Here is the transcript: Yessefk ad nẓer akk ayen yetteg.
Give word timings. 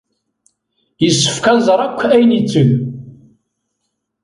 Yessefk 1.03 1.45
ad 1.51 1.55
nẓer 1.57 1.79
akk 1.87 1.99
ayen 2.15 2.35
yetteg. 2.35 2.69